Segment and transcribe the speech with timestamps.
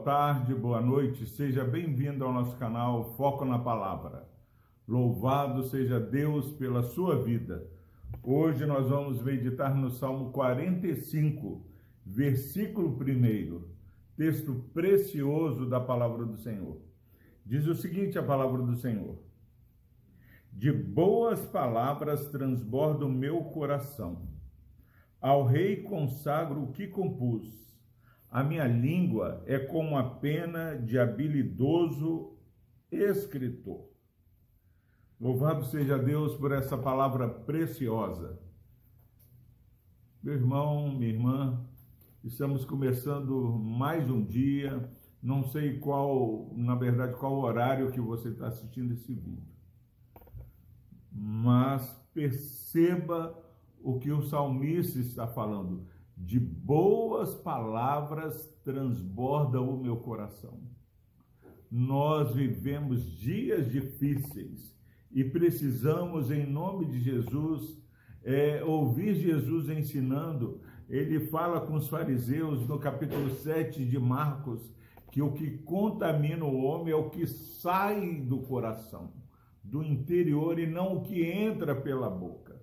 [0.00, 4.26] boa tarde, boa noite, seja bem-vindo ao nosso canal Foco na Palavra.
[4.88, 7.68] Louvado seja Deus pela sua vida.
[8.22, 11.66] Hoje nós vamos meditar no Salmo 45,
[12.06, 13.62] versículo 1,
[14.16, 16.80] texto precioso da palavra do Senhor.
[17.44, 19.18] Diz o seguinte: a palavra do Senhor.
[20.50, 24.22] De boas palavras transborda o meu coração.
[25.20, 27.69] Ao rei consagro o que compus
[28.30, 32.36] a minha língua é como a pena de habilidoso
[32.90, 33.88] escritor.
[35.20, 38.38] Louvado seja Deus por essa palavra preciosa.
[40.22, 41.66] Meu irmão, minha irmã,
[42.22, 44.88] estamos começando mais um dia.
[45.20, 49.50] Não sei qual, na verdade, qual horário que você está assistindo esse vídeo.
[51.12, 53.36] Mas perceba
[53.82, 55.89] o que o salmista está falando
[56.22, 60.60] de boas palavras transborda o meu coração.
[61.70, 64.76] Nós vivemos dias difíceis
[65.10, 67.80] e precisamos, em nome de Jesus,
[68.22, 70.60] é, ouvir Jesus ensinando.
[70.88, 74.70] Ele fala com os fariseus no capítulo 7 de Marcos
[75.10, 79.12] que o que contamina o homem é o que sai do coração,
[79.64, 82.60] do interior e não o que entra pela boca.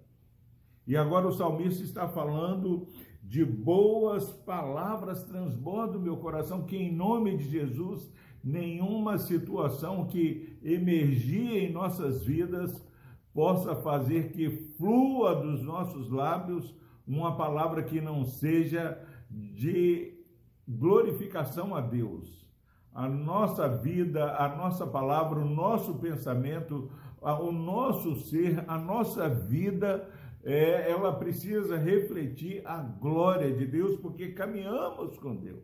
[0.86, 2.88] E agora o salmista está falando
[3.28, 8.10] de boas palavras transborda o meu coração, que em nome de Jesus,
[8.42, 12.82] nenhuma situação que emergia em nossas vidas
[13.34, 16.74] possa fazer que flua dos nossos lábios
[17.06, 18.98] uma palavra que não seja
[19.30, 20.14] de
[20.66, 22.48] glorificação a Deus.
[22.94, 26.90] A nossa vida, a nossa palavra, o nosso pensamento,
[27.22, 30.10] o nosso ser, a nossa vida
[30.48, 35.62] é, ela precisa refletir a glória de Deus, porque caminhamos com Deus.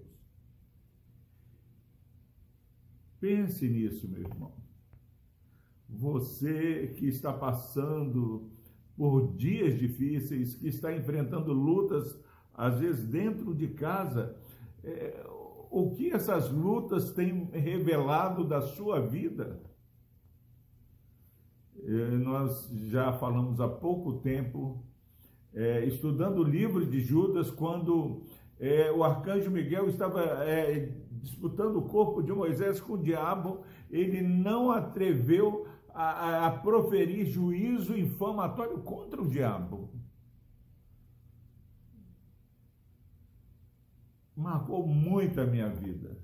[3.17, 4.51] Pense nisso, meu irmão.
[5.87, 8.51] Você que está passando
[8.97, 12.21] por dias difíceis, que está enfrentando lutas,
[12.53, 14.37] às vezes dentro de casa,
[14.83, 15.25] é,
[15.71, 19.63] o que essas lutas têm revelado da sua vida?
[21.85, 24.81] Eh, nós já falamos há pouco tempo,
[25.53, 28.23] é, estudando o livro de Judas, quando
[28.57, 34.21] é, o arcanjo Miguel estava é, disputando o corpo de Moisés com o diabo, ele
[34.21, 39.91] não atreveu a, a proferir juízo infamatório contra o diabo.
[44.35, 46.17] Marcou muito a minha vida.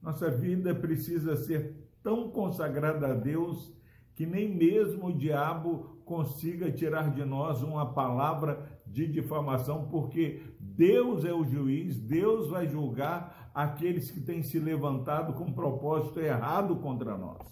[0.00, 3.79] Nossa vida precisa ser tão consagrada a Deus
[4.20, 11.24] que nem mesmo o diabo consiga tirar de nós uma palavra de difamação, porque Deus
[11.24, 17.16] é o juiz, Deus vai julgar aqueles que têm se levantado com propósito errado contra
[17.16, 17.48] nós.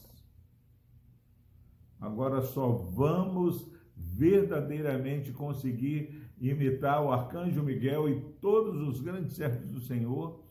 [1.98, 9.80] Agora só vamos verdadeiramente conseguir imitar o arcanjo Miguel e todos os grandes servos do
[9.80, 10.44] Senhor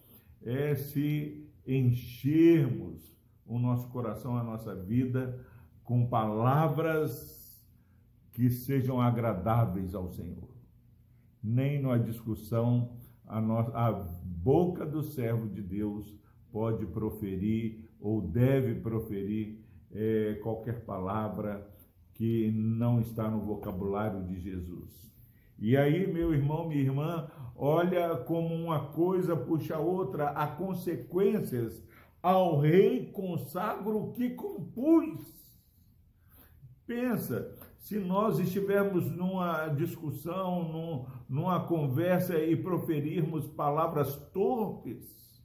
[0.44, 5.40] é se enchermos o nosso coração, a nossa vida
[5.88, 7.66] com palavras
[8.34, 10.50] que sejam agradáveis ao Senhor.
[11.42, 16.14] Nem numa discussão a, no, a boca do servo de Deus
[16.52, 21.66] pode proferir ou deve proferir é, qualquer palavra
[22.14, 25.10] que não está no vocabulário de Jesus.
[25.58, 31.82] E aí, meu irmão, minha irmã, olha como uma coisa puxa a outra, há consequências
[32.22, 35.37] ao rei consagro que compus.
[36.88, 45.44] Pensa, se nós estivermos numa discussão, num, numa conversa e proferirmos palavras torpes,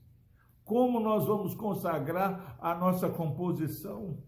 [0.65, 4.23] como nós vamos consagrar a nossa composição?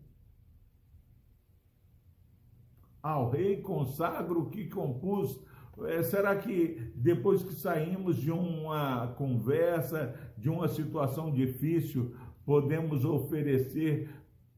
[3.01, 5.41] Ao rei consagro o que compus.
[5.85, 12.15] É, será que depois que saímos de uma conversa, de uma situação difícil,
[12.45, 14.09] podemos oferecer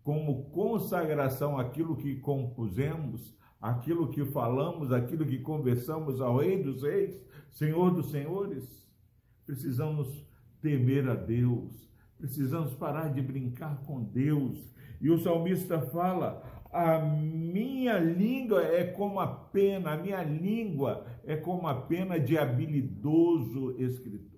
[0.06, 7.20] como consagração aquilo que compusemos, aquilo que falamos, aquilo que conversamos ao Rei dos Reis,
[7.50, 8.86] Senhor dos Senhores.
[9.44, 10.24] Precisamos
[10.62, 14.72] temer a Deus, precisamos parar de brincar com Deus.
[15.00, 16.40] E o salmista fala:
[16.72, 22.38] a minha língua é como a pena, a minha língua é como a pena de
[22.38, 24.35] habilidoso escritor.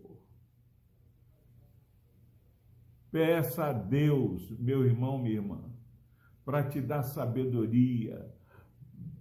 [3.10, 5.60] Peça a Deus, meu irmão, minha irmã,
[6.44, 8.34] para te dar sabedoria.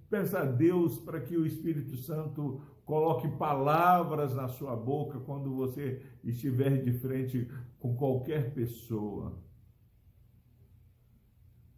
[0.09, 6.01] Peça a Deus para que o Espírito Santo Coloque palavras na sua boca quando você
[6.23, 7.45] estiver de frente
[7.81, 9.37] com qualquer pessoa.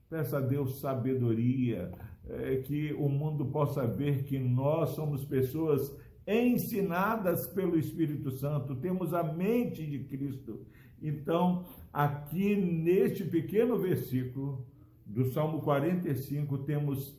[0.08, 1.92] Peça a Deus sabedoria,
[2.28, 5.98] é, que o mundo possa ver que nós somos pessoas
[6.28, 10.68] ensinadas pelo Espírito Santo, temos a mente de Cristo.
[11.02, 14.68] Então, aqui neste pequeno versículo
[15.06, 17.18] do Salmo 45, temos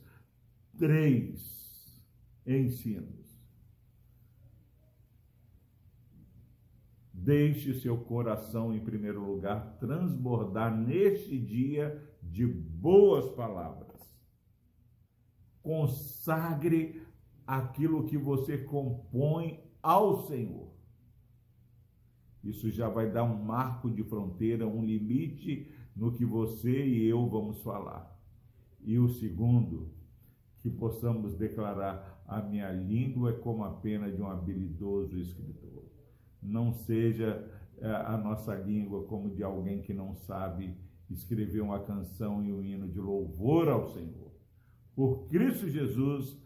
[0.77, 2.03] três
[2.45, 3.21] ensinos.
[7.13, 14.01] Deixe seu coração, em primeiro lugar, transbordar neste dia de boas palavras.
[15.61, 17.03] Consagre
[17.45, 20.70] aquilo que você compõe ao Senhor.
[22.43, 27.27] Isso já vai dar um marco de fronteira, um limite no que você e eu
[27.27, 28.11] vamos falar.
[28.83, 29.91] E o segundo,
[30.59, 35.83] que possamos declarar: a minha língua é como a pena de um habilidoso escritor.
[36.41, 37.47] Não seja
[37.77, 40.75] é, a nossa língua como de alguém que não sabe
[41.09, 44.31] escrever uma canção e um hino de louvor ao Senhor.
[44.95, 46.37] Por Cristo Jesus,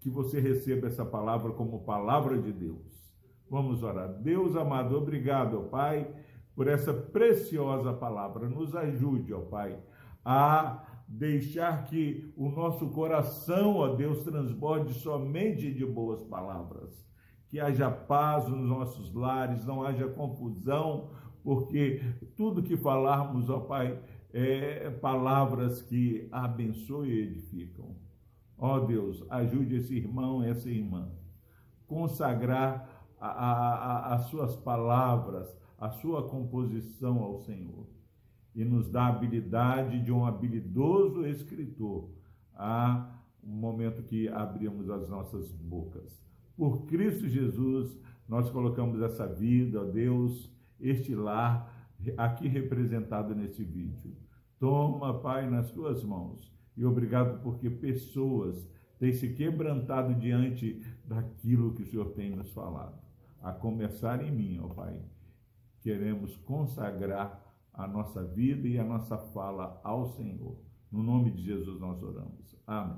[0.00, 3.05] que você receba essa palavra como palavra de Deus.
[3.48, 4.08] Vamos orar.
[4.08, 6.10] Deus amado, obrigado, ó Pai,
[6.54, 8.48] por essa preciosa palavra.
[8.48, 9.78] Nos ajude, ó Pai,
[10.24, 17.06] a deixar que o nosso coração, ó Deus, transborde somente de boas palavras.
[17.48, 21.10] Que haja paz nos nossos lares, não haja confusão,
[21.44, 22.02] porque
[22.36, 24.00] tudo que falarmos, ó Pai,
[24.32, 27.96] é palavras que abençoam e edificam.
[28.58, 31.08] Ó Deus, ajude esse irmão, essa irmã,
[31.86, 37.86] consagrar a, a, as suas palavras, a sua composição ao Senhor
[38.56, 42.08] e nos dá a habilidade de um habilidoso escritor
[42.54, 46.24] a um momento que abrimos as nossas bocas.
[46.56, 51.70] Por Cristo Jesus, nós colocamos essa vida, Deus, este lar
[52.16, 54.16] aqui representado nesse vídeo.
[54.58, 61.82] Toma, Pai, nas tuas mãos e obrigado porque pessoas têm se quebrantado diante daquilo que
[61.82, 63.05] o Senhor tem nos falado.
[63.42, 65.00] A começar em mim, ó Pai.
[65.80, 70.56] Queremos consagrar a nossa vida e a nossa fala ao Senhor.
[70.90, 72.56] No nome de Jesus nós oramos.
[72.66, 72.96] Amém.